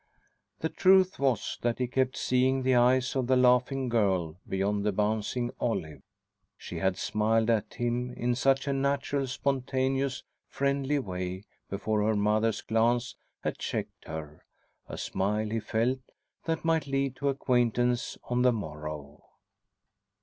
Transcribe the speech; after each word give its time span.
The 0.61 0.69
truth 0.69 1.19
was 1.19 1.59
that 1.61 1.77
he 1.77 1.85
kept 1.85 2.17
seeing 2.17 2.63
the 2.63 2.73
eyes 2.73 3.15
of 3.15 3.27
the 3.27 3.35
laughing 3.35 3.87
girl 3.87 4.35
beyond 4.49 4.83
the 4.83 4.91
bouncing 4.91 5.51
olive. 5.59 6.01
She 6.57 6.77
had 6.77 6.97
smiled 6.97 7.51
at 7.51 7.75
him 7.75 8.11
in 8.17 8.33
such 8.33 8.67
a 8.67 8.73
natural, 8.73 9.27
spontaneous, 9.27 10.23
friendly 10.47 10.97
way 10.97 11.43
before 11.69 12.01
her 12.01 12.15
mother's 12.15 12.61
glance 12.61 13.15
had 13.43 13.59
checked 13.59 14.05
her 14.05 14.43
a 14.89 14.97
smile, 14.97 15.51
he 15.51 15.59
felt, 15.59 15.99
that 16.45 16.65
might 16.65 16.87
lead 16.87 17.15
to 17.17 17.29
acquaintance 17.29 18.17
on 18.23 18.41
the 18.41 18.51
morrow. 18.51 19.23